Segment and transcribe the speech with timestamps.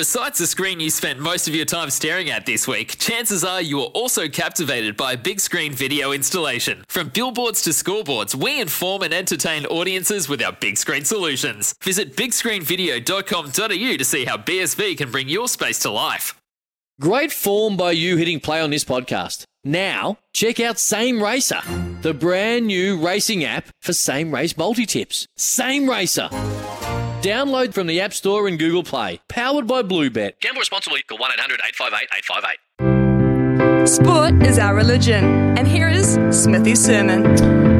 [0.00, 3.60] Besides the screen you spent most of your time staring at this week, chances are
[3.60, 6.84] you are also captivated by a big screen video installation.
[6.88, 11.74] From billboards to scoreboards, we inform and entertain audiences with our big screen solutions.
[11.84, 16.40] Visit bigscreenvideo.com.au to see how BSV can bring your space to life.
[16.98, 19.44] Great form by you hitting play on this podcast.
[19.64, 21.60] Now, check out Same Racer,
[22.00, 25.26] the brand new racing app for same race multi tips.
[25.36, 26.30] Same Racer.
[27.22, 29.20] Download from the App Store and Google Play.
[29.28, 30.40] Powered by Bluebet.
[30.40, 31.02] Gamble responsibly.
[31.02, 32.08] Call 1 800 858
[32.80, 33.86] 858.
[33.86, 35.24] Sport is our religion.
[35.58, 37.79] And here is Smithy's sermon.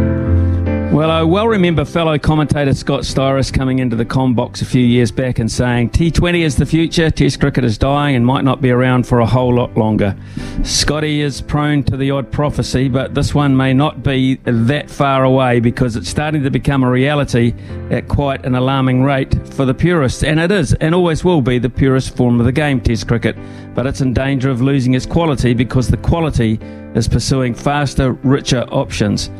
[1.00, 4.84] Well, I well remember fellow commentator Scott Styris coming into the com box a few
[4.84, 8.60] years back and saying T20 is the future, Test cricket is dying and might not
[8.60, 10.14] be around for a whole lot longer.
[10.62, 15.24] Scotty is prone to the odd prophecy, but this one may not be that far
[15.24, 17.54] away because it's starting to become a reality
[17.90, 20.22] at quite an alarming rate for the purists.
[20.22, 23.36] And it is, and always will be, the purest form of the game, Test cricket.
[23.74, 26.58] But it's in danger of losing its quality because the quality
[26.94, 29.30] is pursuing faster, richer options.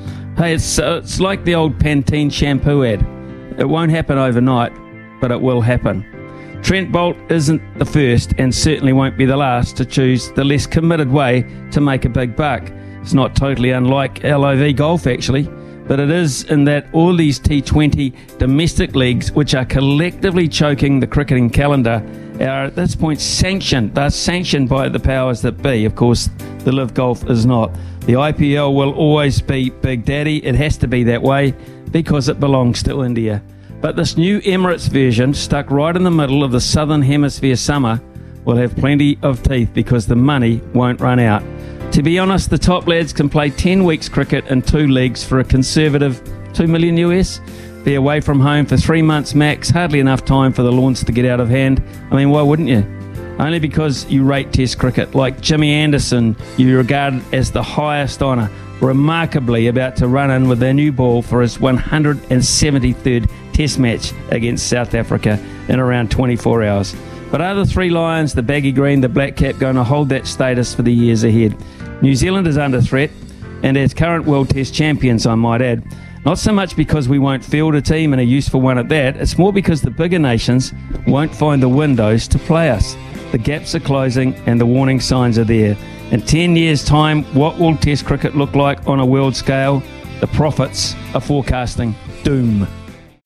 [0.41, 3.03] Hey, it's, uh, it's like the old Pantene shampoo ad.
[3.59, 4.73] It won't happen overnight,
[5.21, 6.03] but it will happen.
[6.63, 10.67] Trent Boult isn't the first and certainly won't be the last to choose the less
[10.67, 12.63] committed way to make a big buck.
[13.03, 15.43] It's not totally unlike LIV golf, actually,
[15.87, 21.07] but it is in that all these T20 domestic leagues, which are collectively choking the
[21.07, 22.03] cricketing calendar,
[22.47, 23.95] are at this point sanctioned.
[23.95, 25.85] They're sanctioned by the powers that be.
[25.85, 27.73] Of course, the LIV Golf is not.
[28.07, 30.45] The IPL will always be Big Daddy.
[30.45, 31.55] It has to be that way
[31.91, 33.43] because it belongs to India.
[33.81, 38.01] But this new Emirates version, stuck right in the middle of the Southern Hemisphere summer,
[38.45, 41.43] will have plenty of teeth because the money won't run out.
[41.93, 45.41] To be honest, the top lads can play 10 weeks cricket in two leagues for
[45.41, 47.41] a conservative 2 million US.
[47.85, 51.13] Be away from home for three months max, hardly enough time for the lawns to
[51.13, 51.83] get out of hand.
[52.11, 52.85] I mean, why wouldn't you?
[53.41, 55.15] only because you rate Test cricket.
[55.15, 60.59] Like Jimmy Anderson, you regard as the highest honour, remarkably about to run in with
[60.59, 66.95] their new ball for his 173rd Test match against South Africa in around 24 hours.
[67.31, 70.27] But are the three Lions, the baggy green, the black cap, going to hold that
[70.27, 71.57] status for the years ahead?
[72.03, 73.11] New Zealand is under threat,
[73.63, 75.83] and as current World Test champions, I might add.
[76.25, 79.17] Not so much because we won't field a team and a useful one at that,
[79.17, 80.75] it's more because the bigger nations
[81.07, 82.95] won't find the windows to play us.
[83.33, 85.79] The gaps are closing and the warning signs are there.
[86.11, 89.83] In 10 years' time, what will Test cricket look like on a world scale?
[90.21, 92.67] The prophets are forecasting doom.